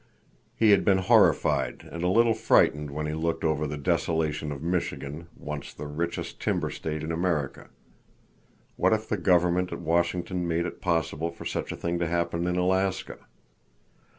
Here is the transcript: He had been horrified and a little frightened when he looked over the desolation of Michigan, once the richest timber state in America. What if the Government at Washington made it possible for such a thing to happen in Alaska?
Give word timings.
He 0.55 0.71
had 0.71 0.83
been 0.83 0.97
horrified 0.97 1.87
and 1.91 2.03
a 2.03 2.07
little 2.07 2.33
frightened 2.33 2.89
when 2.89 3.05
he 3.05 3.13
looked 3.13 3.43
over 3.43 3.67
the 3.67 3.77
desolation 3.77 4.51
of 4.51 4.63
Michigan, 4.63 5.27
once 5.37 5.71
the 5.75 5.85
richest 5.85 6.39
timber 6.41 6.71
state 6.71 7.03
in 7.03 7.11
America. 7.11 7.69
What 8.77 8.93
if 8.93 9.07
the 9.09 9.17
Government 9.17 9.71
at 9.71 9.79
Washington 9.79 10.47
made 10.47 10.65
it 10.65 10.81
possible 10.81 11.29
for 11.29 11.45
such 11.45 11.71
a 11.71 11.75
thing 11.75 11.99
to 11.99 12.07
happen 12.07 12.47
in 12.47 12.55
Alaska? 12.55 13.19